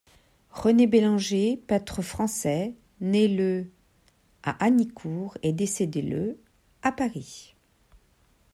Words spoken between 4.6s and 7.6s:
Agnicourt et décédé le à Paris.